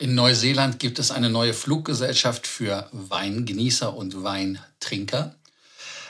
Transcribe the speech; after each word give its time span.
In 0.00 0.14
Neuseeland 0.14 0.78
gibt 0.78 1.00
es 1.00 1.10
eine 1.10 1.28
neue 1.28 1.52
Fluggesellschaft 1.52 2.46
für 2.46 2.88
Weingenießer 2.92 3.92
und 3.92 4.22
Weintrinker. 4.22 5.34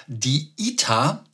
Die 0.06 0.52
ITA 0.58 1.24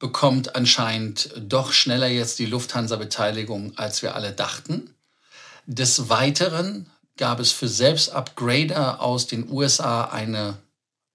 bekommt 0.00 0.56
anscheinend 0.56 1.32
doch 1.38 1.72
schneller 1.72 2.08
jetzt 2.08 2.40
die 2.40 2.46
Lufthansa-Beteiligung, 2.46 3.78
als 3.78 4.02
wir 4.02 4.16
alle 4.16 4.32
dachten. 4.32 4.92
Des 5.66 6.08
Weiteren 6.08 6.90
gab 7.16 7.38
es 7.38 7.52
für 7.52 7.68
Selbstupgrader 7.68 9.00
aus 9.00 9.28
den 9.28 9.48
USA 9.48 10.06
eine 10.06 10.58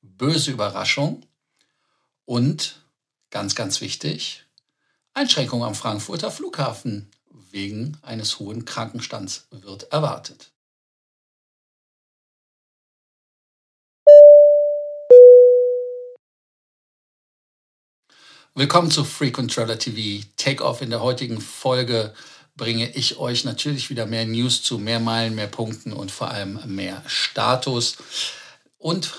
böse 0.01 0.51
Überraschung 0.51 1.25
und, 2.23 2.81
ganz, 3.29 3.55
ganz 3.55 3.81
wichtig, 3.81 4.45
Einschränkung 5.13 5.65
am 5.65 5.75
Frankfurter 5.75 6.31
Flughafen 6.31 7.11
wegen 7.51 7.97
eines 8.03 8.39
hohen 8.39 8.63
Krankenstands 8.63 9.47
wird 9.51 9.91
erwartet. 9.91 10.51
Willkommen 18.57 18.89
zu 18.89 19.03
Frequent 19.03 19.53
Traveler 19.53 19.77
TV 19.77 20.25
Takeoff. 20.35 20.81
In 20.81 20.89
der 20.89 21.01
heutigen 21.01 21.41
Folge 21.41 22.11
bringe 22.55 22.89
ich 22.89 23.19
euch 23.19 23.45
natürlich 23.45 23.91
wieder 23.91 24.07
mehr 24.07 24.25
News 24.25 24.63
zu, 24.63 24.79
mehr 24.79 24.99
Meilen, 24.99 25.35
mehr 25.35 25.45
Punkten 25.45 25.93
und 25.93 26.09
vor 26.09 26.31
allem 26.31 26.59
mehr 26.65 27.03
Status. 27.05 27.97
Und 28.79 29.13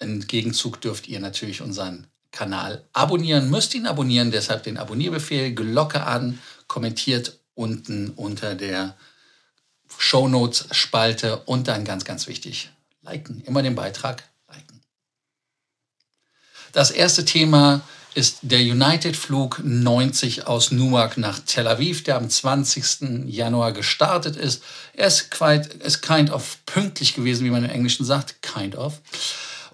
im 0.00 0.26
Gegenzug 0.26 0.80
dürft 0.80 1.06
ihr 1.06 1.20
natürlich 1.20 1.62
unseren 1.62 2.08
Kanal 2.32 2.84
abonnieren, 2.92 3.48
müsst 3.48 3.76
ihn 3.76 3.86
abonnieren, 3.86 4.32
deshalb 4.32 4.64
den 4.64 4.76
Abonnierbefehl, 4.76 5.54
Glocke 5.54 6.02
an, 6.02 6.40
kommentiert 6.66 7.38
unten 7.54 8.10
unter 8.10 8.56
der 8.56 8.96
Shownotes-Spalte 9.98 11.42
und 11.44 11.68
dann 11.68 11.84
ganz, 11.84 12.04
ganz 12.04 12.26
wichtig, 12.26 12.70
liken. 13.02 13.40
Immer 13.42 13.62
den 13.62 13.76
Beitrag 13.76 14.24
liken. 14.48 14.80
Das 16.72 16.90
erste 16.90 17.24
Thema 17.24 17.82
ist 18.14 18.38
der 18.42 18.60
United-Flug 18.60 19.60
90 19.62 20.46
aus 20.46 20.72
Newark 20.72 21.16
nach 21.16 21.38
Tel 21.40 21.68
Aviv, 21.68 22.02
der 22.02 22.16
am 22.16 22.28
20. 22.28 23.26
Januar 23.26 23.72
gestartet 23.72 24.36
ist. 24.36 24.62
Er 24.94 25.06
ist, 25.06 25.30
quite, 25.30 25.68
ist 25.84 26.02
kind 26.02 26.30
of 26.30 26.58
pünktlich 26.66 27.14
gewesen, 27.14 27.44
wie 27.44 27.50
man 27.50 27.64
im 27.64 27.70
Englischen 27.70 28.04
sagt, 28.04 28.42
kind 28.42 28.74
of. 28.74 29.00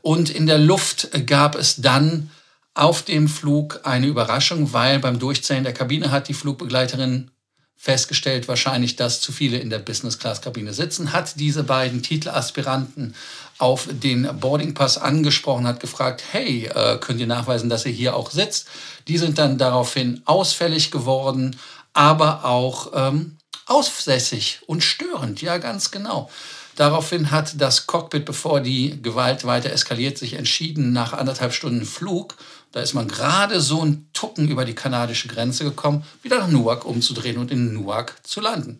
Und 0.02 0.30
in 0.30 0.46
der 0.46 0.58
Luft 0.58 1.08
gab 1.26 1.54
es 1.56 1.76
dann 1.76 2.30
auf 2.74 3.02
dem 3.02 3.26
Flug 3.26 3.80
eine 3.84 4.06
Überraschung, 4.06 4.72
weil 4.72 4.98
beim 4.98 5.18
Durchzählen 5.18 5.64
der 5.64 5.72
Kabine 5.72 6.10
hat 6.10 6.28
die 6.28 6.34
Flugbegleiterin 6.34 7.30
festgestellt, 7.76 8.48
wahrscheinlich, 8.48 8.96
dass 8.96 9.20
zu 9.20 9.32
viele 9.32 9.58
in 9.58 9.70
der 9.70 9.78
Business-Class-Kabine 9.78 10.72
sitzen, 10.72 11.12
hat 11.12 11.38
diese 11.38 11.62
beiden 11.62 12.02
Titelaspiranten 12.02 13.14
auf 13.58 13.88
den 13.90 14.28
Boardingpass 14.40 14.98
angesprochen, 14.98 15.66
hat 15.66 15.80
gefragt, 15.80 16.22
hey, 16.32 16.66
äh, 16.66 16.98
könnt 16.98 17.20
ihr 17.20 17.26
nachweisen, 17.26 17.70
dass 17.70 17.86
ihr 17.86 17.92
hier 17.92 18.16
auch 18.16 18.30
sitzt? 18.30 18.66
Die 19.08 19.18
sind 19.18 19.38
dann 19.38 19.58
daraufhin 19.58 20.22
ausfällig 20.24 20.90
geworden, 20.90 21.56
aber 21.92 22.44
auch 22.44 22.92
ähm, 22.94 23.36
aussässig 23.66 24.60
und 24.66 24.82
störend, 24.82 25.42
ja 25.42 25.58
ganz 25.58 25.90
genau. 25.90 26.30
Daraufhin 26.76 27.30
hat 27.30 27.60
das 27.60 27.86
Cockpit, 27.86 28.24
bevor 28.24 28.60
die 28.60 29.00
Gewalt 29.02 29.44
weiter 29.44 29.72
eskaliert, 29.72 30.18
sich 30.18 30.34
entschieden, 30.34 30.92
nach 30.92 31.14
anderthalb 31.14 31.52
Stunden 31.52 31.86
Flug, 31.86 32.36
da 32.72 32.80
ist 32.80 32.92
man 32.92 33.08
gerade 33.08 33.62
so 33.62 33.82
ein 33.82 34.06
Tucken 34.12 34.48
über 34.48 34.66
die 34.66 34.74
kanadische 34.74 35.28
Grenze 35.28 35.64
gekommen, 35.64 36.04
wieder 36.22 36.38
nach 36.38 36.48
Newark 36.48 36.84
umzudrehen 36.84 37.38
und 37.38 37.50
in 37.50 37.72
Newark 37.72 38.18
zu 38.22 38.42
landen. 38.42 38.76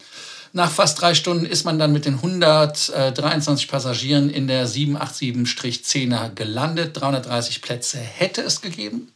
Nach 0.52 0.70
fast 0.70 1.00
drei 1.00 1.14
Stunden 1.14 1.46
ist 1.46 1.64
man 1.64 1.78
dann 1.78 1.92
mit 1.92 2.04
den 2.04 2.14
123 2.14 3.68
Passagieren 3.68 4.30
in 4.30 4.46
der 4.46 4.68
787-10er 4.68 6.34
gelandet. 6.34 7.00
330 7.00 7.62
Plätze 7.62 7.98
hätte 7.98 8.42
es 8.42 8.60
gegeben. 8.60 9.12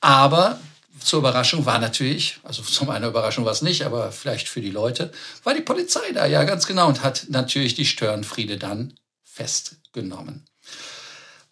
Aber 0.00 0.58
zur 1.04 1.20
Überraschung 1.20 1.66
war 1.66 1.78
natürlich, 1.78 2.38
also 2.42 2.62
zu 2.64 2.84
meiner 2.84 3.08
Überraschung 3.08 3.44
war 3.44 3.52
es 3.52 3.62
nicht, 3.62 3.84
aber 3.84 4.10
vielleicht 4.10 4.48
für 4.48 4.60
die 4.60 4.70
Leute, 4.70 5.12
war 5.44 5.54
die 5.54 5.60
Polizei 5.60 6.12
da, 6.12 6.26
ja 6.26 6.44
ganz 6.44 6.66
genau, 6.66 6.88
und 6.88 7.02
hat 7.02 7.26
natürlich 7.28 7.74
die 7.74 7.86
Störenfriede 7.86 8.56
dann 8.56 8.94
festgenommen. 9.22 10.46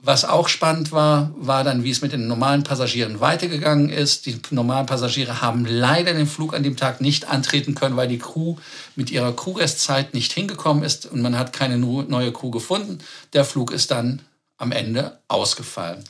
Was 0.05 0.25
auch 0.25 0.49
spannend 0.49 0.91
war, 0.91 1.31
war 1.37 1.63
dann, 1.63 1.85
wie 1.85 1.91
es 1.91 2.03
mit 2.03 2.13
den 2.13 2.27
normalen 2.27 2.65
Passagieren 2.65 3.21
weitergegangen 3.21 3.89
ist. 3.89 4.27
Die 4.27 4.41
normalen 4.51 4.87
Passagiere 4.87 5.41
haben 5.41 5.65
leider 5.65 6.13
den 6.13 6.27
Flug 6.27 6.55
an 6.55 6.65
dem 6.65 6.77
Tag 6.77 7.01
nicht 7.01 7.29
antreten 7.29 7.77
können, 7.77 7.97
weil 7.97 8.09
die 8.09 8.19
Crew 8.19 8.57
mit 8.97 9.13
ihrer 9.13 9.33
Crewrestzeit 9.33 10.13
nicht 10.13 10.33
hingekommen 10.33 10.83
ist 10.83 11.07
und 11.07 11.23
man 11.23 11.39
hat 11.39 11.53
keine 11.53 11.79
neue 11.79 12.33
Crew 12.33 12.51
gefunden. 12.51 12.99
Der 13.33 13.45
Flug 13.45 13.71
ist 13.71 13.93
dann 13.93 14.23
am 14.57 14.73
Ende 14.73 15.21
ausgefallen. 15.29 16.03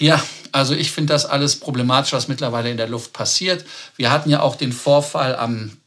Ja, 0.00 0.22
also 0.52 0.74
ich 0.74 0.90
finde 0.92 1.12
das 1.12 1.26
alles 1.26 1.60
problematisch, 1.60 2.12
was 2.12 2.28
mittlerweile 2.28 2.70
in 2.70 2.76
der 2.76 2.88
Luft 2.88 3.12
passiert. 3.12 3.64
Wir 3.96 4.10
hatten 4.10 4.30
ja 4.30 4.40
auch 4.40 4.56
den 4.56 4.72
Vorfall 4.72 5.36
am 5.36 5.78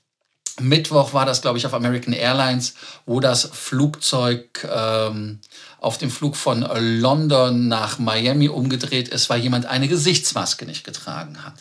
Mittwoch 0.60 1.14
war 1.14 1.26
das, 1.26 1.42
glaube 1.42 1.58
ich, 1.58 1.66
auf 1.66 1.74
American 1.74 2.14
Airlines, 2.14 2.76
wo 3.06 3.20
das 3.20 3.50
Flugzeug 3.52 4.68
ähm, 4.70 5.40
auf 5.80 5.98
dem 5.98 6.12
Flug 6.12 6.36
von 6.36 6.62
London 6.62 7.68
nach 7.68 8.00
Miami 8.00 8.50
umgedreht 8.50 9.08
ist, 9.08 9.30
weil 9.30 9.42
jemand 9.42 9.66
eine 9.66 9.88
Gesichtsmaske 9.88 10.66
nicht 10.66 10.84
getragen 10.84 11.44
hat. 11.44 11.56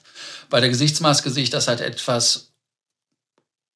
Bei 0.51 0.61
der 0.61 0.69
Gesichtsmaske 0.69 1.31
sehe 1.31 1.45
ich 1.45 1.51
das 1.51 1.69
halt 1.69 1.81
etwas, 1.81 2.49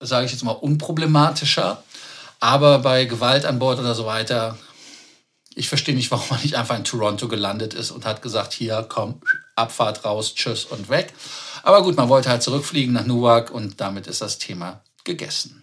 sage 0.00 0.26
ich 0.26 0.32
jetzt 0.32 0.44
mal, 0.44 0.53
unproblematischer. 0.53 1.82
Aber 2.41 2.81
bei 2.81 3.04
Gewalt 3.04 3.47
an 3.47 3.59
Bord 3.59 3.78
oder 3.78 3.94
so 3.94 4.04
weiter, 4.06 4.59
ich 5.54 5.69
verstehe 5.69 5.94
nicht, 5.94 6.10
warum 6.10 6.26
man 6.31 6.42
nicht 6.42 6.56
einfach 6.56 6.76
in 6.76 6.84
Toronto 6.84 7.28
gelandet 7.28 7.75
ist 7.75 7.91
und 7.91 8.04
hat 8.04 8.22
gesagt, 8.22 8.53
hier, 8.53 8.87
komm, 8.88 9.20
Abfahrt 9.56 10.04
raus, 10.04 10.34
tschüss 10.34 10.65
und 10.65 10.88
weg. 10.88 11.12
Aber 11.62 11.82
gut, 11.82 11.97
man 11.97 12.09
wollte 12.09 12.28
halt 12.28 12.42
zurückfliegen 12.42 12.92
nach 12.92 13.06
Newark 13.06 13.50
und 13.50 13.81
damit 13.81 14.06
ist 14.06 14.20
das 14.20 14.38
Thema 14.38 14.82
gegessen. 15.04 15.62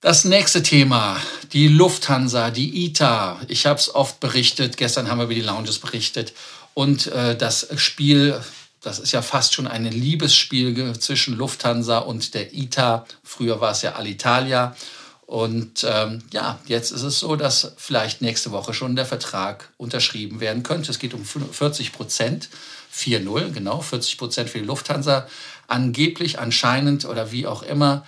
Das 0.00 0.24
nächste 0.24 0.64
Thema, 0.64 1.16
die 1.52 1.68
Lufthansa, 1.68 2.50
die 2.50 2.86
ITA. 2.86 3.40
Ich 3.46 3.66
habe 3.66 3.78
es 3.78 3.94
oft 3.94 4.18
berichtet, 4.18 4.76
gestern 4.76 5.08
haben 5.08 5.18
wir 5.18 5.24
über 5.24 5.34
die 5.34 5.42
Lounges 5.42 5.78
berichtet. 5.78 6.32
Und 6.74 7.06
äh, 7.06 7.36
das 7.36 7.68
Spiel, 7.76 8.40
das 8.80 8.98
ist 8.98 9.12
ja 9.12 9.22
fast 9.22 9.54
schon 9.54 9.68
ein 9.68 9.84
Liebesspiel 9.84 10.98
zwischen 10.98 11.36
Lufthansa 11.36 11.98
und 11.98 12.34
der 12.34 12.52
ITA. 12.52 13.06
Früher 13.22 13.60
war 13.60 13.70
es 13.70 13.82
ja 13.82 13.92
Alitalia. 13.92 14.74
Und 15.32 15.86
ähm, 15.88 16.22
ja, 16.30 16.58
jetzt 16.66 16.90
ist 16.90 17.00
es 17.00 17.18
so, 17.18 17.36
dass 17.36 17.72
vielleicht 17.78 18.20
nächste 18.20 18.50
Woche 18.50 18.74
schon 18.74 18.96
der 18.96 19.06
Vertrag 19.06 19.70
unterschrieben 19.78 20.40
werden 20.40 20.62
könnte. 20.62 20.90
Es 20.90 20.98
geht 20.98 21.14
um 21.14 21.24
40 21.24 21.94
Prozent, 21.94 22.50
4-0, 22.94 23.52
genau, 23.52 23.80
40 23.80 24.18
Prozent 24.18 24.50
für 24.50 24.58
die 24.58 24.66
Lufthansa. 24.66 25.26
Angeblich, 25.68 26.38
anscheinend 26.38 27.06
oder 27.06 27.32
wie 27.32 27.46
auch 27.46 27.62
immer, 27.62 28.04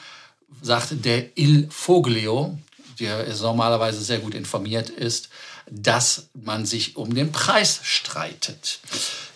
sagte 0.60 0.96
der 0.96 1.38
Il 1.38 1.66
Foglio, 1.70 2.58
der 3.00 3.26
normalerweise 3.41 4.02
sehr 4.02 4.18
gut 4.18 4.34
informiert 4.34 4.91
ist, 4.91 5.30
dass 5.70 6.28
man 6.34 6.66
sich 6.66 6.97
um 6.97 7.14
den 7.14 7.32
Preis 7.32 7.80
streitet. 7.82 8.80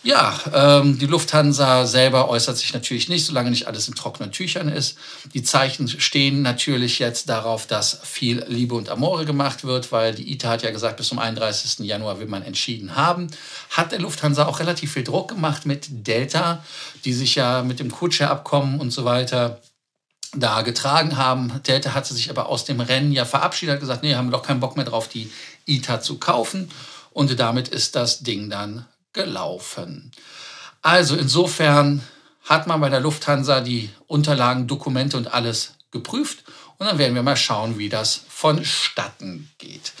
Ja, 0.03 0.39
ähm, 0.53 0.97
die 0.97 1.07
Lufthansa 1.07 1.85
selber 1.85 2.29
äußert 2.29 2.57
sich 2.57 2.73
natürlich 2.73 3.09
nicht, 3.09 3.25
solange 3.25 3.49
nicht 3.49 3.67
alles 3.67 3.87
in 3.87 3.95
trockenen 3.95 4.31
Tüchern 4.31 4.69
ist. 4.69 4.97
Die 5.33 5.43
Zeichen 5.43 5.87
stehen 5.87 6.41
natürlich 6.41 6.99
jetzt 6.99 7.27
darauf, 7.27 7.67
dass 7.67 7.99
viel 8.03 8.45
Liebe 8.47 8.75
und 8.75 8.89
Amore 8.89 9.25
gemacht 9.25 9.65
wird, 9.65 9.91
weil 9.91 10.15
die 10.15 10.31
ITA 10.31 10.49
hat 10.49 10.63
ja 10.63 10.71
gesagt, 10.71 10.97
bis 10.97 11.09
zum 11.09 11.19
31. 11.19 11.85
Januar 11.85 12.19
will 12.19 12.27
man 12.27 12.43
entschieden 12.43 12.95
haben. 12.95 13.27
Hat 13.71 13.91
der 13.91 13.99
Lufthansa 13.99 14.45
auch 14.45 14.59
relativ 14.59 14.93
viel 14.93 15.03
Druck 15.03 15.29
gemacht 15.29 15.65
mit 15.65 15.87
Delta, 15.89 16.63
die 17.03 17.13
sich 17.13 17.35
ja 17.35 17.63
mit 17.63 17.79
dem 17.79 17.91
Kutsche-Abkommen 17.91 18.79
und 18.79 18.91
so 18.91 19.03
weiter 19.03 19.59
da 20.35 20.61
getragen 20.61 21.17
haben. 21.17 21.61
Delta 21.67 21.93
hatte 21.93 22.13
sich 22.13 22.29
aber 22.29 22.49
aus 22.49 22.63
dem 22.63 22.79
Rennen 22.79 23.11
ja 23.11 23.25
verabschiedet, 23.25 23.73
hat 23.73 23.79
gesagt, 23.79 24.03
nee, 24.03 24.13
haben 24.13 24.27
wir 24.27 24.37
doch 24.37 24.43
keinen 24.43 24.59
Bock 24.59 24.75
mehr 24.75 24.85
drauf, 24.85 25.07
die 25.07 25.31
ITA 25.69 26.01
zu 26.01 26.17
kaufen. 26.17 26.69
Und 27.11 27.39
damit 27.39 27.67
ist 27.67 27.95
das 27.95 28.19
Ding 28.19 28.49
dann 28.49 28.85
gelaufen. 29.13 30.11
Also 30.81 31.15
insofern 31.15 32.03
hat 32.43 32.67
man 32.67 32.81
bei 32.81 32.89
der 32.89 32.99
Lufthansa 32.99 33.61
die 33.61 33.89
Unterlagen, 34.07 34.67
Dokumente 34.67 35.17
und 35.17 35.33
alles 35.33 35.73
geprüft. 35.91 36.43
Und 36.77 36.87
dann 36.87 36.97
werden 36.97 37.15
wir 37.15 37.23
mal 37.23 37.35
schauen, 37.35 37.77
wie 37.77 37.89
das 37.89 38.21
vonstatten 38.29 39.51
geht. 39.57 39.93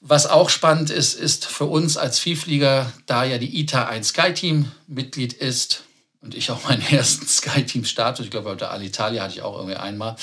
Was 0.00 0.26
auch 0.26 0.50
spannend 0.50 0.90
ist, 0.90 1.14
ist 1.14 1.46
für 1.46 1.64
uns 1.64 1.96
als 1.96 2.18
Vielflieger, 2.18 2.92
da 3.06 3.24
ja 3.24 3.38
die 3.38 3.60
ITA 3.60 3.86
ein 3.86 4.04
SkyTeam-Mitglied 4.04 5.32
ist, 5.32 5.84
und 6.20 6.34
ich 6.34 6.50
auch 6.50 6.64
meinen 6.64 6.82
ersten 6.90 7.26
SkyTeam-Status, 7.26 8.26
ich 8.26 8.30
glaube, 8.30 8.50
bei 8.50 8.56
der 8.56 8.70
Alitalia 8.70 9.22
hatte 9.22 9.34
ich 9.34 9.42
auch 9.42 9.56
irgendwie 9.56 9.76
einmal, 9.76 10.16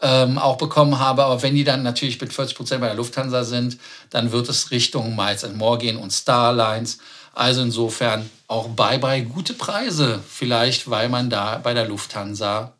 ähm, 0.00 0.38
auch 0.38 0.56
bekommen 0.56 0.98
habe. 0.98 1.24
Aber 1.24 1.42
wenn 1.42 1.54
die 1.54 1.64
dann 1.64 1.82
natürlich 1.82 2.20
mit 2.20 2.32
40 2.32 2.56
Prozent 2.56 2.80
bei 2.80 2.88
der 2.88 2.96
Lufthansa 2.96 3.44
sind, 3.44 3.78
dann 4.10 4.32
wird 4.32 4.48
es 4.48 4.70
Richtung 4.70 5.16
Miles 5.16 5.46
More 5.54 5.78
gehen 5.78 5.96
und 5.96 6.12
Starlines. 6.12 6.98
Also 7.32 7.62
insofern 7.62 8.30
auch 8.46 8.68
bye 8.68 8.98
bye 8.98 9.24
gute 9.24 9.54
Preise, 9.54 10.20
vielleicht 10.28 10.88
weil 10.88 11.08
man 11.08 11.30
da 11.30 11.58
bei 11.58 11.74
der 11.74 11.86
Lufthansa 11.86 12.74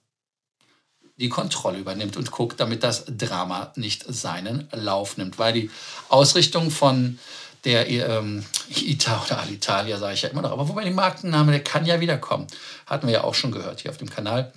die 1.16 1.28
Kontrolle 1.28 1.78
übernimmt 1.78 2.16
und 2.16 2.31
guckt, 2.31 2.58
damit 2.58 2.82
das 2.82 3.05
Drama 3.06 3.72
nicht 3.76 4.05
seinen 4.08 4.69
Lauf 4.72 5.16
nimmt. 5.16 5.38
Weil 5.38 5.52
die 5.52 5.70
Ausrichtung 6.08 6.70
von 6.70 7.19
der 7.64 7.88
ähm, 7.88 8.44
ITA 8.69 9.22
oder 9.25 9.40
Alitalia, 9.40 9.99
sage 9.99 10.14
ich 10.14 10.22
ja 10.22 10.28
immer 10.28 10.43
noch, 10.43 10.52
aber 10.52 10.69
wobei 10.69 10.84
die 10.84 10.90
Markenname, 10.90 11.52
der 11.52 11.64
kann 11.64 11.87
ja 11.87 12.00
wiederkommen. 12.00 12.46
Hatten 12.87 13.06
wir 13.06 13.14
ja 13.14 13.25
auch 13.25 13.34
schon 13.34 13.52
gehört 13.52 13.81
hier 13.81 13.90
auf 13.90 13.96
dem 13.96 14.11
Kanal. 14.11 14.52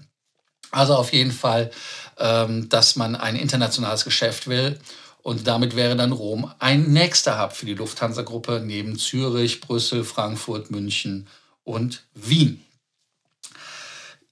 Also 0.71 0.95
auf 0.95 1.13
jeden 1.13 1.31
Fall, 1.31 1.71
ähm, 2.17 2.69
dass 2.69 2.95
man 2.95 3.15
ein 3.15 3.35
internationales 3.35 4.03
Geschäft 4.03 4.47
will. 4.47 4.79
Und 5.23 5.45
damit 5.45 5.75
wäre 5.75 5.95
dann 5.95 6.13
Rom 6.13 6.51
ein 6.59 6.93
nächster 6.93 7.41
Hub 7.41 7.53
für 7.53 7.65
die 7.65 7.73
Lufthansa-Gruppe 7.73 8.61
neben 8.63 8.97
Zürich, 8.97 9.59
Brüssel, 9.59 10.03
Frankfurt, 10.03 10.71
München 10.71 11.27
und 11.63 12.03
Wien. 12.13 12.63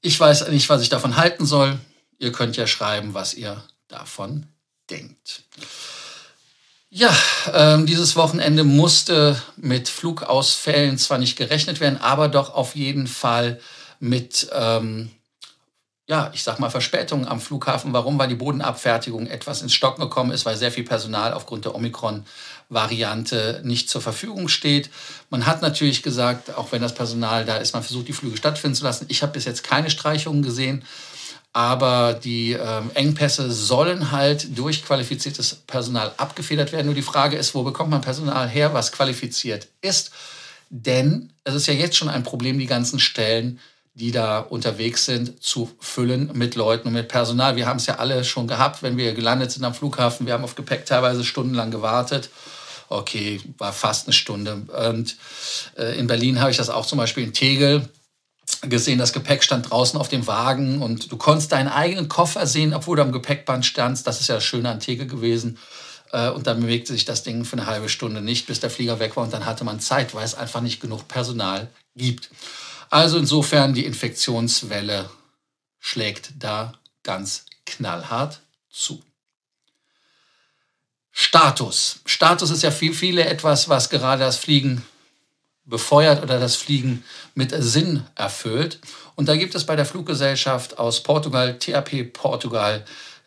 Ich 0.02 0.20
weiß 0.20 0.48
nicht, 0.50 0.70
was 0.70 0.82
ich 0.82 0.90
davon 0.90 1.18
halten 1.18 1.46
soll. 1.46 1.80
Ihr 2.18 2.32
könnt 2.32 2.56
ja 2.56 2.68
schreiben, 2.68 3.14
was 3.14 3.34
ihr 3.34 3.62
davon 3.88 4.46
denkt. 4.90 5.44
Ja, 6.90 7.14
ähm, 7.52 7.86
dieses 7.86 8.16
Wochenende 8.16 8.64
musste 8.64 9.42
mit 9.58 9.90
Flugausfällen 9.90 10.98
zwar 10.98 11.18
nicht 11.18 11.36
gerechnet 11.38 11.82
werden, 11.82 12.00
aber 12.00 12.30
doch 12.30 12.54
auf 12.54 12.76
jeden 12.76 13.08
Fall 13.08 13.60
mit 14.00 14.48
ähm, 14.54 15.12
ja, 16.07 16.30
ich 16.34 16.44
sag 16.44 16.60
mal, 16.60 16.69
Verspätungen 16.69 17.28
am 17.28 17.42
Flughafen. 17.42 17.92
Warum? 17.92 18.19
Weil 18.19 18.28
die 18.28 18.36
Bodenabfertigung 18.36 19.25
etwas 19.25 19.63
ins 19.63 19.74
Stocken 19.74 20.02
gekommen 20.02 20.31
ist, 20.31 20.46
weil 20.46 20.56
sehr 20.56 20.72
viel 20.72 20.84
Personal 20.84 21.34
aufgrund 21.34 21.66
der 21.66 21.74
Omikron-Variante 21.74 23.62
nicht 23.63 23.90
zur 23.90 24.02
Verfügung 24.02 24.48
steht. 24.48 24.92
Man 25.31 25.48
hat 25.48 25.63
natürlich 25.63 26.04
gesagt, 26.04 26.56
auch 26.56 26.72
wenn 26.72 26.84
das 26.84 26.94
Personal 26.94 27.44
da 27.46 27.57
ist, 27.57 27.74
man 27.74 27.81
versucht, 27.81 28.07
die 28.07 28.13
Flüge 28.13 28.38
stattfinden 28.38 28.75
zu 28.75 28.84
lassen. 28.84 29.06
Ich 29.10 29.24
habe 29.24 29.34
bis 29.34 29.46
jetzt 29.46 29.63
keine 29.63 29.90
Streichungen 29.90 30.44
gesehen, 30.44 30.84
aber 31.54 32.13
die 32.13 32.51
ähm, 32.51 32.92
Engpässe 32.94 33.51
sollen 33.51 34.12
halt 34.12 34.56
durch 34.56 34.86
qualifiziertes 34.86 35.56
Personal 35.66 36.13
abgefedert 36.18 36.72
werden. 36.72 36.86
Nur 36.86 36.96
die 36.96 37.01
Frage 37.01 37.36
ist, 37.36 37.56
wo 37.56 37.63
bekommt 37.63 37.90
man 37.90 38.01
Personal 38.01 38.48
her, 38.48 38.75
was 38.75 38.92
qualifiziert 38.92 39.69
ist? 39.81 40.12
Denn 40.69 41.31
es 41.46 41.56
ist 41.56 41.66
ja 41.66 41.74
jetzt 41.74 41.98
schon 41.98 42.10
ein 42.10 42.24
Problem, 42.24 42.60
die 42.60 42.68
ganzen 42.68 43.00
Stellen 43.00 43.60
die 43.96 44.12
da 44.12 44.40
unterwegs 44.40 45.06
sind, 45.06 45.42
zu 45.42 45.72
füllen 45.80 46.30
mit 46.34 46.56
Leuten 46.56 46.90
und 46.90 46.94
mit 46.94 47.08
Personal. 47.08 47.56
Wir 47.56 47.66
haben 47.66 47.78
es 47.78 47.86
ja 47.86 47.96
alle 47.96 48.26
schon 48.26 48.46
gehabt, 48.46 48.84
wenn 48.84 48.98
wir 48.98 49.14
gelandet 49.14 49.52
sind 49.52 49.64
am 49.64 49.74
Flughafen. 49.74 50.28
Wir 50.28 50.34
haben 50.34 50.44
auf 50.44 50.56
Gepäck 50.56 50.86
teilweise 50.86 51.24
stundenlang 51.24 51.72
gewartet. 51.72 52.30
Okay, 52.90 53.40
war 53.58 53.72
fast 53.72 54.08
eine 54.08 54.14
Stunde. 54.14 54.64
Und 54.88 55.16
äh, 55.78 55.98
in 55.98 56.08
Berlin 56.08 56.42
habe 56.42 56.52
ich 56.52 56.58
das 56.58 56.70
auch 56.70 56.86
zum 56.86 56.98
Beispiel 56.98 57.24
in 57.24 57.34
Tegel 57.34 57.88
gesehen. 58.64 59.00
Das 59.00 59.14
Gepäck 59.14 59.44
stand 59.44 59.72
draußen 59.72 60.00
auf 60.00 60.10
dem 60.10 60.28
Wagen 60.28 60.82
und 60.82 61.10
du 61.12 61.16
konntest 61.16 61.54
deinen 61.54 61.70
eigenen 61.70 62.10
Koffer 62.10 62.46
sehen, 62.48 62.74
obwohl 62.74 62.98
du 62.98 63.02
am 63.02 63.14
Gepäckband 63.14 63.66
standst. 63.66 64.06
Das 64.08 64.20
ist 64.20 64.28
ja 64.28 64.36
das 64.36 64.44
Schöne 64.44 64.70
an 64.70 64.82
Tegel 64.82 65.08
gewesen. 65.08 65.58
Äh, 66.12 66.30
und 66.32 66.48
dann 66.48 66.60
bewegte 66.60 66.92
sich 66.92 67.06
das 67.06 67.24
Ding 67.24 67.46
für 67.46 67.58
eine 67.58 67.66
halbe 67.66 67.88
Stunde 67.88 68.22
nicht, 68.22 68.46
bis 68.46 68.60
der 68.60 68.70
Flieger 68.70 69.00
weg 69.00 69.16
war. 69.16 69.24
Und 69.24 69.34
dann 69.34 69.46
hatte 69.46 69.64
man 69.64 69.80
Zeit, 69.80 70.14
weil 70.14 70.26
es 70.26 70.36
einfach 70.36 70.60
nicht 70.60 70.82
genug 70.82 71.08
Personal 71.08 71.70
gibt. 71.96 72.30
Also 72.90 73.18
insofern 73.18 73.74
die 73.74 73.86
Infektionswelle 73.86 75.10
schlägt 75.80 76.32
da 76.40 76.74
ganz 77.04 77.46
knallhart 77.66 78.42
zu. 78.70 79.02
Status. 81.12 82.02
Status 82.06 82.50
ist 82.50 82.64
ja 82.64 82.72
für 82.72 82.94
viele 82.94 83.26
etwas, 83.26 83.70
was 83.70 83.90
gerade 83.90 84.24
das 84.24 84.38
Fliegen 84.38 84.86
befeuert 85.64 86.22
oder 86.22 86.40
das 86.40 86.56
Fliegen 86.56 87.04
mit 87.34 87.54
Sinn 87.58 88.06
erfüllt. 88.16 88.80
Und 89.16 89.30
da 89.30 89.36
gibt 89.36 89.56
es 89.56 89.66
bei 89.66 89.76
der 89.76 89.86
Fluggesellschaft 89.86 90.78
aus 90.78 91.04
Portugal, 91.04 91.58
TAP 91.58 92.12
Portugal, 92.14 92.86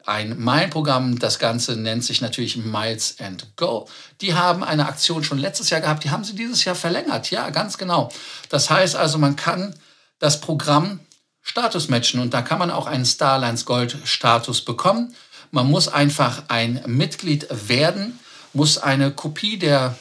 ein 0.08 0.43
Meilenprogramm. 0.43 1.19
Das 1.19 1.38
Ganze 1.38 1.76
nennt 1.76 2.02
sich 2.02 2.20
natürlich 2.20 2.56
Miles 2.56 3.16
and 3.20 3.46
Go. 3.56 3.87
Die 4.22 4.34
haben 4.34 4.64
eine 4.64 4.88
Aktion 4.88 5.22
schon 5.22 5.38
letztes 5.38 5.69
Jahr 5.70 5.82
gehabt, 5.82 6.02
die 6.02 6.10
haben 6.10 6.25
sie 6.25 6.34
dieses 6.34 6.64
Jahr 6.64 6.75
verlängert. 6.75 7.31
Ja, 7.31 7.50
ganz 7.50 7.76
genau. 7.76 8.10
Das 8.49 8.70
heißt 8.70 8.96
also, 8.96 9.19
man 9.19 9.37
kann 9.37 9.75
das 10.19 10.40
Programm 10.40 11.00
Status 11.43 11.88
matchen 11.88 12.20
und 12.20 12.34
da 12.34 12.43
kann 12.43 12.58
man 12.58 12.70
auch 12.70 12.87
einen 12.87 13.05
Starlines 13.05 13.66
Gold 13.66 13.99
Status 14.05 14.64
bekommen. 14.64 15.14
Man 15.50 15.69
muss 15.69 15.88
einfach 15.88 16.44
ein 16.49 16.82
Mitglied 16.87 17.46
werden, 17.69 18.19
muss 18.55 18.78
eine 18.78 19.10
Kopie 19.10 19.58
der 19.58 19.96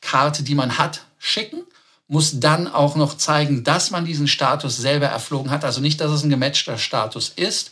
Karte, 0.00 0.42
die 0.42 0.54
man 0.54 0.76
hat, 0.76 1.02
schicken, 1.18 1.62
muss 2.08 2.40
dann 2.40 2.68
auch 2.68 2.96
noch 2.96 3.16
zeigen, 3.16 3.64
dass 3.64 3.90
man 3.90 4.04
diesen 4.04 4.28
Status 4.28 4.76
selber 4.76 5.06
erflogen 5.06 5.50
hat. 5.50 5.64
Also 5.64 5.80
nicht, 5.80 6.00
dass 6.00 6.10
es 6.10 6.22
ein 6.22 6.30
gematchter 6.30 6.78
Status 6.78 7.32
ist 7.34 7.70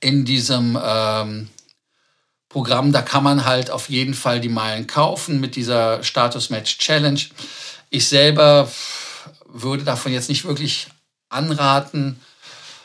in 0.00 0.24
diesem 0.24 0.76
ähm, 0.82 1.48
Programm, 2.48 2.90
da 2.90 3.02
kann 3.02 3.22
man 3.22 3.44
halt 3.44 3.70
auf 3.70 3.88
jeden 3.88 4.14
Fall 4.14 4.40
die 4.40 4.48
Meilen 4.48 4.88
kaufen 4.88 5.38
mit 5.38 5.54
dieser 5.54 6.02
Status 6.02 6.50
Match 6.50 6.78
Challenge. 6.78 7.20
Ich 7.90 8.08
selber 8.08 8.70
würde 9.46 9.84
davon 9.84 10.12
jetzt 10.12 10.28
nicht 10.28 10.44
wirklich 10.44 10.86
anraten, 11.28 12.20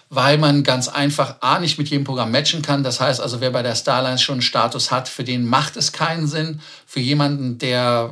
weil 0.09 0.37
man 0.37 0.63
ganz 0.63 0.87
einfach 0.87 1.37
A 1.41 1.59
nicht 1.59 1.77
mit 1.77 1.89
jedem 1.89 2.03
Programm 2.03 2.31
matchen 2.31 2.61
kann. 2.61 2.83
Das 2.83 2.99
heißt 2.99 3.21
also, 3.21 3.41
wer 3.41 3.51
bei 3.51 3.63
der 3.63 3.75
Starlines 3.75 4.21
schon 4.21 4.35
einen 4.35 4.41
Status 4.41 4.91
hat, 4.91 5.07
für 5.07 5.23
den 5.23 5.45
macht 5.45 5.77
es 5.77 5.91
keinen 5.91 6.27
Sinn. 6.27 6.61
Für 6.85 6.99
jemanden, 6.99 7.57
der 7.57 8.11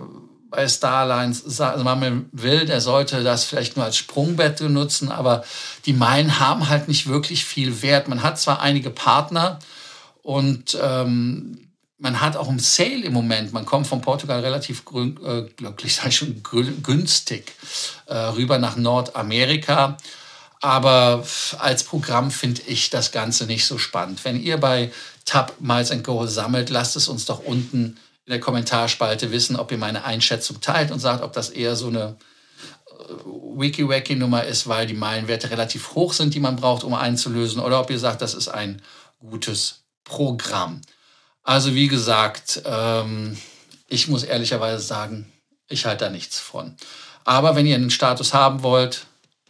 bei 0.50 0.68
Starlines 0.68 1.60
also 1.60 1.86
will, 2.32 2.66
der 2.66 2.80
sollte 2.80 3.24
das 3.24 3.44
vielleicht 3.44 3.76
nur 3.76 3.86
als 3.86 3.98
Sprungbett 3.98 4.62
nutzen, 4.62 5.12
aber 5.12 5.44
die 5.88 5.94
Meilen 5.94 6.40
haben 6.40 6.70
halt 6.70 6.88
nicht 6.88 7.08
wirklich 7.08 7.44
viel 7.44 7.82
Wert. 7.82 8.08
Man 8.08 8.22
hat 8.22 8.40
zwar 8.40 8.62
einige 8.62 8.92
Partner 8.92 9.58
und 10.22 10.78
ähm, 10.80 11.70
man 12.04 12.20
hat 12.20 12.36
auch 12.36 12.50
im 12.50 12.60
Sale 12.60 13.06
im 13.06 13.14
Moment, 13.14 13.54
man 13.54 13.66
kommt 13.66 13.88
von 13.88 14.02
Portugal 14.02 14.42
relativ 14.42 14.84
äh, 14.94 15.44
glücklich, 15.56 16.02
ich 16.06 16.16
schon, 16.18 16.44
günstig 16.84 17.54
äh, 18.08 18.14
rüber 18.14 18.58
nach 18.58 18.76
Nordamerika. 18.76 19.98
Aber 20.60 21.26
als 21.60 21.84
Programm 21.84 22.30
finde 22.30 22.62
ich 22.68 22.90
das 22.90 23.14
Ganze 23.14 23.46
nicht 23.46 23.66
so 23.66 23.78
spannend. 23.78 24.24
Wenn 24.26 24.42
ihr 24.42 24.58
bei 24.58 24.92
Tab 25.24 25.56
Miles 25.60 25.92
Go 26.04 26.26
sammelt, 26.26 26.70
lasst 26.70 26.98
es 26.98 27.08
uns 27.08 27.24
doch 27.24 27.40
unten 27.40 27.98
in 28.26 28.32
der 28.32 28.40
Kommentarspalte 28.42 29.32
wissen, 29.32 29.56
ob 29.56 29.72
ihr 29.72 29.78
meine 29.78 30.04
Einschätzung 30.04 30.60
teilt 30.60 30.92
und 30.92 31.00
sagt, 31.00 31.24
ob 31.24 31.32
das 31.32 31.50
eher 31.50 31.78
so 31.78 31.88
eine 31.88 32.18
äh, 32.88 33.14
Wiki-Wacky-Nummer 33.56 34.44
ist, 34.44 34.68
weil 34.68 34.88
die 34.88 34.94
Meilenwerte 34.94 35.50
relativ 35.50 35.96
hoch 35.96 36.12
sind, 36.12 36.34
die 36.34 36.42
man 36.42 36.58
braucht, 36.58 36.84
um 36.84 36.94
einzulösen, 36.94 37.62
oder 37.62 37.80
ob 37.80 37.90
ihr 37.90 38.00
sagt, 38.00 38.22
das 38.22 38.34
ist 38.34 38.50
ein 38.50 38.82
gutes 39.22 39.84
Programm. 40.04 40.82
Also 41.44 41.76
wie 41.76 41.88
gesagt, 41.88 42.62
ähm, 42.66 43.38
ich 43.88 44.08
muss 44.08 44.24
ehrlicherweise 44.24 44.84
sagen, 44.84 45.32
ich 45.68 45.86
halte 45.86 46.06
da 46.06 46.10
nichts 46.10 46.40
von. 46.40 46.76
Aber 47.26 47.56
wenn 47.56 47.66
ihr 47.66 47.76
einen 47.76 47.90
Status 47.90 48.34
haben 48.34 48.64
wollt, 48.64 49.06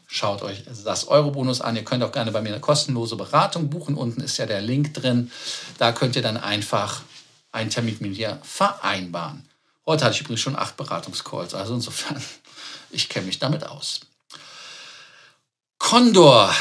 schaut 0.08 0.42
euch 0.42 0.64
das 0.84 1.08
Eurobonus 1.08 1.62
an. 1.62 1.76
Ihr 1.76 1.84
könnt 1.84 2.04
auch 2.04 2.12
gerne 2.12 2.32
bei 2.32 2.42
mir 2.42 2.50
eine 2.50 2.60
kostenlose 2.60 3.16
Beratung 3.16 3.70
buchen. 3.70 3.96
Unten 3.96 4.22
ist 4.22 4.38
ja 4.38 4.46
der 4.46 4.62
Link 4.62 4.94
drin. 4.94 5.32
Da 5.78 5.92
könnt 5.92 6.16
ihr 6.16 6.22
dann 6.22 6.38
einfach 6.38 7.02
einen 7.52 7.70
Termin 7.70 7.98
mit 8.00 8.18
mir 8.18 8.40
vereinbaren. 8.44 9.48
Heute 9.86 10.06
hatte 10.06 10.16
ich 10.16 10.22
übrigens 10.22 10.42
schon 10.42 10.56
acht 10.56 10.78
Beratungscalls, 10.78 11.54
also 11.54 11.74
insofern, 11.76 12.22
ich 12.90 13.10
kenne 13.10 13.28
mich 13.28 13.40
damit 13.40 13.66
aus. 13.66 14.02
Condor 15.78 16.54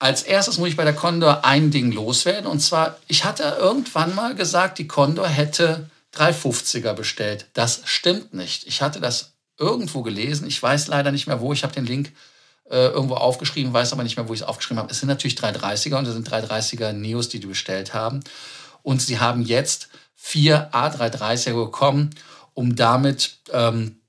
als 0.00 0.22
erstes 0.22 0.56
muss 0.56 0.70
ich 0.70 0.76
bei 0.76 0.84
der 0.84 0.94
Condor 0.94 1.44
ein 1.44 1.70
Ding 1.70 1.92
loswerden. 1.92 2.46
Und 2.46 2.60
zwar, 2.60 2.96
ich 3.06 3.24
hatte 3.24 3.58
irgendwann 3.60 4.14
mal 4.14 4.34
gesagt, 4.34 4.78
die 4.78 4.88
Condor 4.88 5.28
hätte 5.28 5.90
350er 6.16 6.94
bestellt. 6.94 7.46
Das 7.52 7.82
stimmt 7.84 8.32
nicht. 8.32 8.66
Ich 8.66 8.80
hatte 8.80 8.98
das 9.00 9.32
irgendwo 9.58 10.02
gelesen. 10.02 10.48
Ich 10.48 10.60
weiß 10.60 10.88
leider 10.88 11.12
nicht 11.12 11.26
mehr 11.26 11.42
wo. 11.42 11.52
Ich 11.52 11.62
habe 11.64 11.74
den 11.74 11.84
Link 11.84 12.12
äh, 12.70 12.86
irgendwo 12.86 13.16
aufgeschrieben, 13.16 13.74
weiß 13.74 13.92
aber 13.92 14.02
nicht 14.02 14.16
mehr, 14.16 14.26
wo 14.26 14.32
ich 14.32 14.40
es 14.40 14.46
aufgeschrieben 14.46 14.78
habe. 14.78 14.90
Es 14.90 15.00
sind 15.00 15.08
natürlich 15.10 15.36
330er 15.36 15.96
und 15.96 16.06
es 16.06 16.14
sind 16.14 16.26
330er 16.26 16.92
Neos, 16.92 17.28
die 17.28 17.38
die 17.38 17.46
bestellt 17.46 17.92
haben. 17.92 18.20
Und 18.82 19.02
sie 19.02 19.20
haben 19.20 19.42
jetzt 19.42 19.90
vier 20.16 20.70
A330er 20.72 21.52
bekommen, 21.52 22.08
um 22.54 22.74
damit 22.74 23.36
ähm, 23.52 24.00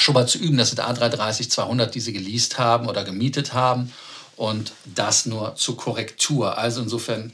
schon 0.00 0.14
mal 0.14 0.26
zu 0.26 0.38
üben. 0.38 0.56
Das 0.56 0.70
sind 0.70 0.80
A330-200, 0.80 1.86
die 1.86 2.00
sie 2.00 2.12
geleast 2.12 2.58
haben 2.58 2.88
oder 2.88 3.04
gemietet 3.04 3.54
haben 3.54 3.92
und 4.36 4.72
das 4.84 5.26
nur 5.26 5.56
zur 5.56 5.76
Korrektur. 5.76 6.58
Also 6.58 6.82
insofern, 6.82 7.32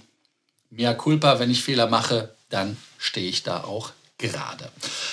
mehr 0.71 0.95
culpa, 0.95 1.39
wenn 1.39 1.51
ich 1.51 1.63
Fehler 1.63 1.89
mache, 1.89 2.31
dann 2.49 2.77
stehe 2.99 3.29
ich 3.29 3.43
da 3.43 3.65
auch 3.65 3.91
gerade. 4.19 4.71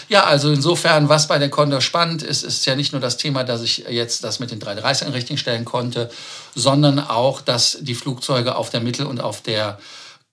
Ja, 0.07 0.23
also 0.23 0.51
insofern, 0.51 1.09
was 1.09 1.27
bei 1.27 1.39
der 1.39 1.49
Condor 1.49 1.81
spannend 1.81 2.21
ist, 2.23 2.43
ist 2.43 2.65
ja 2.65 2.75
nicht 2.75 2.91
nur 2.93 3.01
das 3.01 3.17
Thema, 3.17 3.43
dass 3.43 3.61
ich 3.61 3.85
jetzt 3.89 4.23
das 4.23 4.39
mit 4.39 4.51
den 4.51 4.59
330 4.59 5.13
richtig 5.13 5.39
stellen 5.39 5.65
konnte, 5.65 6.09
sondern 6.55 6.99
auch, 6.99 7.41
dass 7.41 7.77
die 7.81 7.95
Flugzeuge 7.95 8.55
auf 8.55 8.69
der 8.69 8.81
Mittel- 8.81 9.07
und 9.07 9.19
auf 9.19 9.41
der 9.41 9.79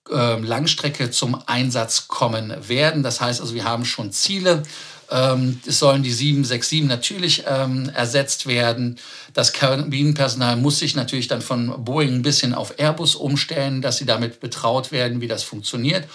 äh, 0.09 0.39
Langstrecke 0.39 1.11
zum 1.11 1.41
Einsatz 1.47 2.07
kommen 2.07 2.53
werden. 2.67 3.03
Das 3.03 3.19
heißt 3.19 3.41
also, 3.41 3.53
wir 3.53 3.65
haben 3.65 3.83
schon 3.83 4.11
Ziele. 4.11 4.63
Ähm, 5.09 5.61
es 5.65 5.79
sollen 5.79 6.03
die 6.03 6.11
767 6.11 6.83
natürlich 6.83 7.43
ähm, 7.47 7.89
ersetzt 7.93 8.45
werden. 8.45 8.97
Das 9.33 9.53
Kabinenpersonal 9.53 10.57
muss 10.57 10.79
sich 10.79 10.95
natürlich 10.95 11.27
dann 11.27 11.41
von 11.41 11.83
Boeing 11.83 12.15
ein 12.15 12.21
bisschen 12.21 12.53
auf 12.53 12.77
Airbus 12.77 13.15
umstellen, 13.15 13.81
dass 13.81 13.97
sie 13.97 14.05
damit 14.05 14.39
betraut 14.39 14.91
werden, 14.91 15.21
wie 15.21 15.27
das 15.27 15.43
funktioniert. 15.43 16.07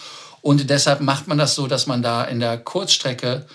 Und 0.43 0.69
deshalb 0.69 1.01
macht 1.01 1.29
man 1.29 1.39
das 1.39 1.55
so, 1.55 1.67
dass 1.67 1.87
man 1.87 2.03
da 2.03 2.25
in 2.25 2.41
der 2.41 2.59
Kurzstrecke, 2.59 3.47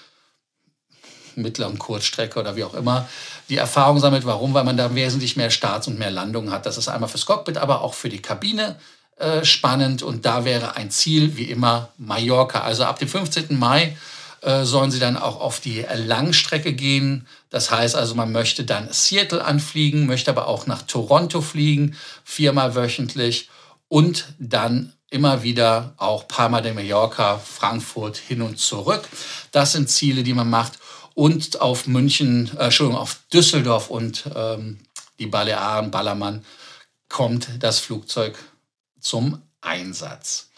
mittleren 1.35 1.77
Kurzstrecke 1.77 2.39
oder 2.39 2.55
wie 2.55 2.63
auch 2.63 2.73
immer, 2.73 3.07
die 3.49 3.57
Erfahrung 3.57 3.99
sammelt. 3.99 4.25
Warum? 4.25 4.53
Weil 4.53 4.63
man 4.63 4.77
da 4.77 4.95
wesentlich 4.95 5.35
mehr 5.35 5.51
Starts 5.51 5.87
und 5.87 5.99
mehr 5.99 6.09
Landungen 6.09 6.51
hat. 6.51 6.65
Das 6.65 6.77
ist 6.77 6.87
einmal 6.87 7.09
fürs 7.09 7.25
Cockpit, 7.25 7.57
aber 7.57 7.81
auch 7.81 7.93
für 7.93 8.09
die 8.09 8.21
Kabine 8.21 8.77
äh, 9.17 9.45
spannend. 9.45 10.01
Und 10.01 10.25
da 10.25 10.45
wäre 10.45 10.75
ein 10.75 10.89
Ziel, 10.89 11.37
wie 11.37 11.51
immer, 11.51 11.89
Mallorca. 11.97 12.61
Also 12.61 12.85
ab 12.85 12.97
dem 12.99 13.07
15. 13.07 13.57
Mai 13.59 13.95
sollen 14.41 14.91
sie 14.91 14.99
dann 14.99 15.17
auch 15.17 15.39
auf 15.39 15.59
die 15.59 15.85
Langstrecke 15.93 16.73
gehen. 16.73 17.27
Das 17.49 17.71
heißt 17.71 17.95
also, 17.95 18.15
man 18.15 18.31
möchte 18.31 18.63
dann 18.63 18.87
Seattle 18.91 19.43
anfliegen, 19.43 20.05
möchte 20.05 20.31
aber 20.31 20.47
auch 20.47 20.67
nach 20.67 20.83
Toronto 20.83 21.41
fliegen, 21.41 21.95
viermal 22.23 22.75
wöchentlich 22.75 23.49
und 23.87 24.33
dann 24.39 24.93
immer 25.09 25.43
wieder 25.43 25.93
auch 25.97 26.27
Palma 26.27 26.61
de 26.61 26.73
Mallorca, 26.73 27.37
Frankfurt 27.37 28.17
hin 28.17 28.41
und 28.41 28.59
zurück. 28.59 29.07
Das 29.51 29.71
sind 29.71 29.89
Ziele, 29.89 30.23
die 30.23 30.33
man 30.33 30.49
macht. 30.49 30.73
Und 31.13 31.61
auf 31.61 31.87
München, 31.87 32.51
äh, 32.57 32.65
Entschuldigung, 32.65 33.01
auf 33.01 33.19
Düsseldorf 33.33 33.89
und 33.89 34.25
ähm, 34.35 34.79
die 35.17 35.25
Balearen, 35.25 35.89
Ballermann, 35.89 36.45
kommt 37.09 37.47
das 37.59 37.79
Flugzeug 37.79 38.37
zum 38.99 39.41
Einsatz. 39.61 40.49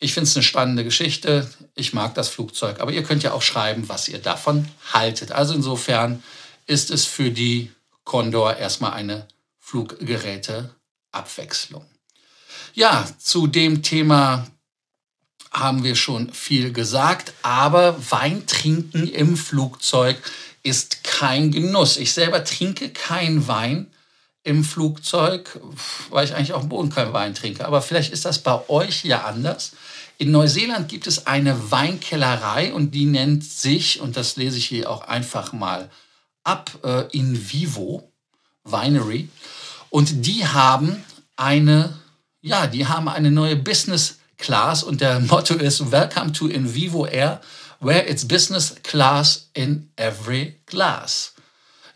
Ich 0.00 0.14
finde 0.14 0.28
es 0.28 0.36
eine 0.36 0.44
spannende 0.44 0.84
Geschichte. 0.84 1.50
Ich 1.74 1.92
mag 1.92 2.14
das 2.14 2.28
Flugzeug, 2.28 2.78
aber 2.80 2.92
ihr 2.92 3.02
könnt 3.02 3.24
ja 3.24 3.32
auch 3.32 3.42
schreiben, 3.42 3.88
was 3.88 4.08
ihr 4.08 4.18
davon 4.18 4.68
haltet. 4.92 5.32
Also 5.32 5.54
insofern 5.54 6.22
ist 6.66 6.90
es 6.90 7.06
für 7.06 7.30
die 7.30 7.72
Condor 8.04 8.56
erstmal 8.56 8.92
eine 8.92 9.26
Fluggeräteabwechslung. 9.58 11.84
Ja, 12.74 13.08
zu 13.18 13.48
dem 13.48 13.82
Thema 13.82 14.46
haben 15.50 15.82
wir 15.82 15.96
schon 15.96 16.32
viel 16.32 16.72
gesagt, 16.72 17.32
aber 17.42 17.96
Wein 18.10 18.46
trinken 18.46 19.08
im 19.08 19.36
Flugzeug 19.36 20.16
ist 20.62 21.02
kein 21.02 21.50
Genuss. 21.50 21.96
Ich 21.96 22.12
selber 22.12 22.44
trinke 22.44 22.90
keinen 22.90 23.48
Wein 23.48 23.90
im 24.48 24.64
Flugzeug, 24.64 25.60
weil 26.10 26.24
ich 26.24 26.34
eigentlich 26.34 26.52
auf 26.52 26.62
dem 26.62 26.68
Boden 26.68 26.90
keinen 26.90 27.12
Wein 27.12 27.34
trinke. 27.34 27.64
Aber 27.64 27.82
vielleicht 27.82 28.12
ist 28.12 28.24
das 28.24 28.40
bei 28.40 28.68
euch 28.68 29.04
ja 29.04 29.24
anders. 29.24 29.72
In 30.16 30.30
Neuseeland 30.32 30.88
gibt 30.88 31.06
es 31.06 31.26
eine 31.26 31.70
Weinkellerei 31.70 32.72
und 32.72 32.94
die 32.94 33.04
nennt 33.04 33.44
sich, 33.44 34.00
und 34.00 34.16
das 34.16 34.36
lese 34.36 34.58
ich 34.58 34.66
hier 34.66 34.90
auch 34.90 35.02
einfach 35.02 35.52
mal 35.52 35.90
ab, 36.42 36.70
äh, 36.82 37.04
in 37.16 37.50
vivo 37.50 38.10
Winery. 38.64 39.28
Und 39.90 40.26
die 40.26 40.46
haben 40.46 41.04
eine 41.36 41.94
ja, 42.40 42.66
die 42.66 42.86
haben 42.86 43.08
eine 43.08 43.30
neue 43.30 43.56
Business 43.56 44.18
Class 44.38 44.84
und 44.84 45.00
der 45.00 45.18
Motto 45.20 45.54
ist 45.54 45.90
Welcome 45.90 46.32
to 46.32 46.46
In 46.46 46.72
Vivo 46.72 47.06
Air, 47.06 47.40
where 47.80 48.08
it's 48.08 48.26
business 48.26 48.76
class 48.82 49.50
in 49.54 49.90
every 49.96 50.60
glass. 50.66 51.34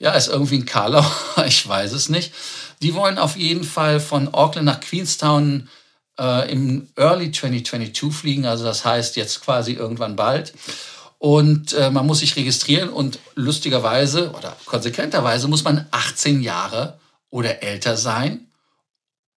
Ja, 0.03 0.15
ist 0.15 0.27
irgendwie 0.27 0.57
ein 0.57 0.67
Karlau, 0.67 1.07
ich 1.47 1.67
weiß 1.67 1.93
es 1.93 2.09
nicht. 2.09 2.35
Die 2.83 2.95
wollen 2.95 3.19
auf 3.19 3.37
jeden 3.37 3.63
Fall 3.63 4.01
von 4.01 4.35
Auckland 4.35 4.67
nach 4.67 4.81
Queenstown 4.81 5.69
äh, 6.19 6.51
im 6.51 6.89
Early 6.97 7.31
2022 7.31 8.13
fliegen, 8.13 8.45
also 8.45 8.65
das 8.65 8.85
heißt 8.85 9.15
jetzt 9.15 9.43
quasi 9.43 9.75
irgendwann 9.75 10.17
bald. 10.17 10.55
Und 11.19 11.73
äh, 11.75 11.93
man 11.93 12.05
muss 12.05 12.19
sich 12.19 12.35
registrieren 12.35 12.89
und 12.89 13.21
lustigerweise 13.37 14.33
oder 14.33 14.57
konsequenterweise 14.65 15.47
muss 15.47 15.63
man 15.63 15.87
18 15.93 16.43
Jahre 16.43 16.99
oder 17.31 17.63
älter 17.63 17.97
sein 17.97 18.49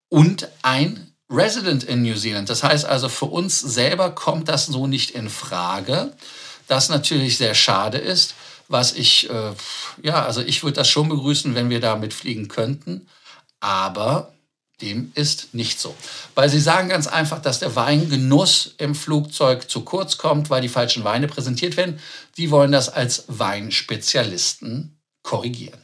und 0.09 0.49
ein 0.63 1.13
Resident 1.29 1.85
in 1.85 2.01
New 2.01 2.17
Zealand. 2.17 2.49
Das 2.49 2.63
heißt 2.63 2.87
also, 2.87 3.11
für 3.11 3.27
uns 3.27 3.61
selber 3.61 4.13
kommt 4.13 4.49
das 4.49 4.65
so 4.65 4.87
nicht 4.87 5.11
in 5.11 5.29
Frage. 5.29 6.15
Das 6.69 6.89
natürlich 6.89 7.37
sehr 7.37 7.55
schade 7.55 7.99
ist. 7.99 8.35
Was 8.69 8.93
ich, 8.93 9.29
äh, 9.31 9.53
ja, 10.03 10.25
also 10.25 10.41
ich 10.41 10.63
würde 10.63 10.77
das 10.77 10.89
schon 10.89 11.09
begrüßen, 11.09 11.55
wenn 11.55 11.71
wir 11.71 11.81
da 11.81 11.97
mitfliegen 11.97 12.49
könnten. 12.49 13.09
Aber 13.61 14.33
dem 14.81 15.13
ist 15.15 15.55
nicht 15.55 15.81
so. 15.81 15.95
Weil 16.35 16.49
sie 16.49 16.61
sagen 16.61 16.89
ganz 16.89 17.07
einfach, 17.07 17.41
dass 17.41 17.61
der 17.61 17.77
Weingenuss 17.77 18.75
im 18.79 18.95
Flugzeug 18.95 19.71
zu 19.71 19.83
kurz 19.83 20.19
kommt, 20.19 20.51
weil 20.51 20.63
die 20.63 20.69
falschen 20.69 21.05
Weine 21.05 21.29
präsentiert 21.29 21.77
werden. 21.77 22.01
Die 22.37 22.51
wollen 22.51 22.73
das 22.73 22.89
als 22.89 23.25
Weinspezialisten 23.29 24.99
korrigieren. 25.23 25.81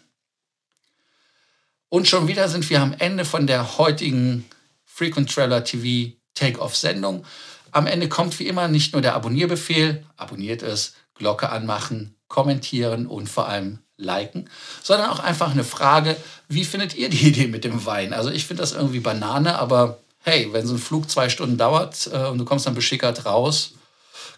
Und 1.88 2.08
schon 2.08 2.28
wieder 2.28 2.48
sind 2.48 2.68
wir 2.70 2.80
am 2.80 2.94
Ende 2.98 3.24
von 3.24 3.46
der 3.46 3.78
heutigen 3.78 4.44
Frequent 4.84 5.32
Traveler 5.32 5.64
TV 5.64 6.14
Take-Off-Sendung. 6.34 7.24
Am 7.72 7.86
Ende 7.86 8.08
kommt 8.08 8.38
wie 8.38 8.46
immer 8.46 8.68
nicht 8.68 8.92
nur 8.92 9.02
der 9.02 9.14
Abonnierbefehl, 9.14 10.04
abonniert 10.16 10.62
es, 10.62 10.94
Glocke 11.20 11.50
anmachen, 11.50 12.16
kommentieren 12.28 13.06
und 13.06 13.28
vor 13.28 13.46
allem 13.46 13.78
liken, 13.98 14.48
sondern 14.82 15.10
auch 15.10 15.20
einfach 15.20 15.50
eine 15.52 15.64
Frage, 15.64 16.16
wie 16.48 16.64
findet 16.64 16.96
ihr 16.96 17.10
die 17.10 17.28
Idee 17.28 17.46
mit 17.46 17.62
dem 17.62 17.84
Wein? 17.84 18.12
Also 18.12 18.30
ich 18.30 18.46
finde 18.46 18.62
das 18.62 18.72
irgendwie 18.72 19.00
Banane, 19.00 19.58
aber 19.58 19.98
hey, 20.22 20.48
wenn 20.52 20.66
so 20.66 20.74
ein 20.74 20.80
Flug 20.80 21.10
zwei 21.10 21.28
Stunden 21.28 21.58
dauert 21.58 22.10
äh, 22.12 22.26
und 22.26 22.38
du 22.38 22.44
kommst 22.44 22.66
dann 22.66 22.74
beschickert 22.74 23.26
raus, 23.26 23.74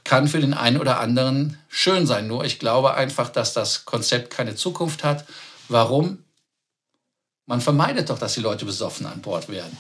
kann 0.05 0.27
für 0.27 0.41
den 0.41 0.55
einen 0.55 0.79
oder 0.79 0.99
anderen 0.99 1.59
schön 1.69 2.07
sein. 2.07 2.27
Nur 2.27 2.45
ich 2.45 2.59
glaube 2.59 2.95
einfach, 2.95 3.29
dass 3.29 3.53
das 3.53 3.85
Konzept 3.85 4.31
keine 4.31 4.57
Zukunft 4.57 5.05
hat. 5.05 5.25
Warum? 5.69 6.19
Man 7.47 7.61
vermeidet 7.61 8.11
doch, 8.11 8.19
dass 8.19 8.35
die 8.35 8.41
Leute 8.41 8.65
besoffen 8.65 9.07
an 9.07 9.23
Bord 9.23 9.49
werden. 9.49 9.77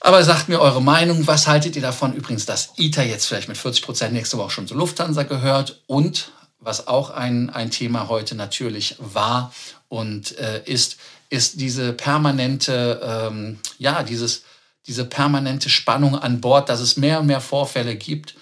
Aber 0.00 0.22
sagt 0.22 0.48
mir 0.48 0.60
eure 0.60 0.82
Meinung. 0.82 1.26
Was 1.26 1.46
haltet 1.46 1.76
ihr 1.76 1.82
davon? 1.82 2.12
Übrigens, 2.12 2.46
dass 2.46 2.70
ITA 2.76 3.02
jetzt 3.02 3.26
vielleicht 3.26 3.48
mit 3.48 3.58
40 3.58 3.82
Prozent 3.82 4.12
nächste 4.12 4.38
Woche 4.38 4.50
schon 4.50 4.68
zu 4.68 4.74
Lufthansa 4.74 5.24
gehört. 5.24 5.82
Und 5.86 6.32
was 6.60 6.86
auch 6.86 7.10
ein, 7.10 7.50
ein 7.50 7.70
Thema 7.70 8.08
heute 8.08 8.34
natürlich 8.34 8.96
war 8.98 9.52
und 9.88 10.38
äh, 10.38 10.62
ist, 10.64 10.96
ist 11.30 11.60
diese 11.60 11.92
permanente, 11.92 13.00
ähm, 13.02 13.58
ja, 13.78 14.02
dieses, 14.02 14.44
diese 14.86 15.04
permanente 15.04 15.68
Spannung 15.68 16.16
an 16.16 16.40
Bord, 16.40 16.68
dass 16.68 16.80
es 16.80 16.96
mehr 16.96 17.20
und 17.20 17.26
mehr 17.26 17.40
Vorfälle 17.40 17.96
gibt 17.96 18.34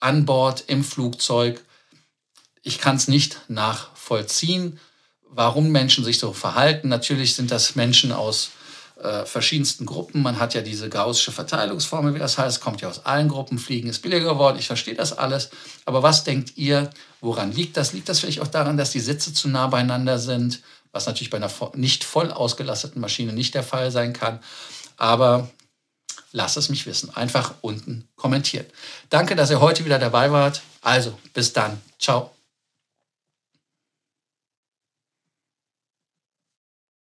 an 0.00 0.26
Bord 0.26 0.64
im 0.66 0.84
Flugzeug. 0.84 1.60
Ich 2.62 2.78
kann 2.78 2.96
es 2.96 3.08
nicht 3.08 3.40
nachvollziehen 3.48 4.78
warum 5.30 5.70
Menschen 5.70 6.04
sich 6.04 6.18
so 6.18 6.32
verhalten. 6.32 6.88
Natürlich 6.88 7.34
sind 7.34 7.50
das 7.50 7.76
Menschen 7.76 8.12
aus 8.12 8.50
äh, 9.02 9.24
verschiedensten 9.24 9.86
Gruppen. 9.86 10.22
Man 10.22 10.38
hat 10.38 10.54
ja 10.54 10.60
diese 10.60 10.88
gaußsche 10.88 11.32
Verteilungsformel, 11.32 12.14
wie 12.14 12.18
das 12.18 12.38
heißt, 12.38 12.60
kommt 12.60 12.80
ja 12.80 12.88
aus 12.88 13.04
allen 13.06 13.28
Gruppen. 13.28 13.58
Fliegen 13.58 13.88
ist 13.88 14.02
billiger 14.02 14.32
geworden. 14.32 14.58
Ich 14.58 14.66
verstehe 14.66 14.94
das 14.94 15.16
alles. 15.16 15.50
Aber 15.84 16.02
was 16.02 16.24
denkt 16.24 16.56
ihr, 16.56 16.90
woran 17.20 17.52
liegt 17.52 17.76
das? 17.76 17.92
Liegt 17.92 18.08
das 18.08 18.20
vielleicht 18.20 18.40
auch 18.40 18.48
daran, 18.48 18.76
dass 18.76 18.90
die 18.90 19.00
Sitze 19.00 19.32
zu 19.32 19.48
nah 19.48 19.68
beieinander 19.68 20.18
sind, 20.18 20.60
was 20.92 21.06
natürlich 21.06 21.30
bei 21.30 21.36
einer 21.36 21.50
nicht 21.74 22.04
voll 22.04 22.30
ausgelasteten 22.30 23.00
Maschine 23.00 23.32
nicht 23.32 23.54
der 23.54 23.62
Fall 23.62 23.90
sein 23.90 24.12
kann. 24.12 24.40
Aber 24.96 25.48
lasst 26.32 26.56
es 26.56 26.68
mich 26.68 26.86
wissen. 26.86 27.14
Einfach 27.14 27.54
unten 27.60 28.08
kommentieren. 28.16 28.66
Danke, 29.10 29.36
dass 29.36 29.50
ihr 29.50 29.60
heute 29.60 29.84
wieder 29.84 29.98
dabei 29.98 30.32
wart. 30.32 30.62
Also, 30.82 31.16
bis 31.34 31.52
dann. 31.52 31.80
Ciao. 31.98 32.37